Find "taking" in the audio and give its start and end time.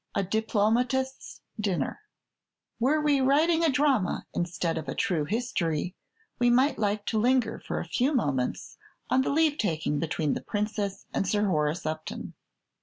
9.59-9.99